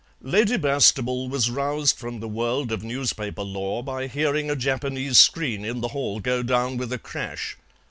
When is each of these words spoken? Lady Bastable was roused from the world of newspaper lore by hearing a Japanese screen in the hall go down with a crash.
Lady 0.23 0.57
Bastable 0.57 1.29
was 1.29 1.51
roused 1.51 1.95
from 1.95 2.19
the 2.21 2.27
world 2.27 2.71
of 2.71 2.81
newspaper 2.83 3.43
lore 3.43 3.83
by 3.83 4.07
hearing 4.07 4.49
a 4.49 4.55
Japanese 4.55 5.19
screen 5.19 5.63
in 5.63 5.81
the 5.81 5.89
hall 5.89 6.19
go 6.19 6.41
down 6.41 6.75
with 6.75 6.91
a 6.91 6.97
crash. 6.97 7.55